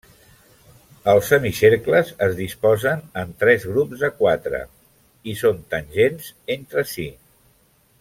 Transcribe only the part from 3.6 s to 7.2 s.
grups de quatre, i són tangents entre si.